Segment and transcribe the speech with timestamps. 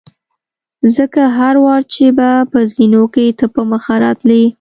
[0.95, 4.43] ځکه هر وار چې به په زینو کې ته په مخه راتلې.